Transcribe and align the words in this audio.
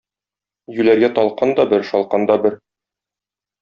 Юләргә 0.77 1.11
талкан 1.21 1.55
да 1.61 1.69
бер, 1.77 1.87
шалкан 1.93 2.29
да 2.35 2.43
бер. 2.47 2.61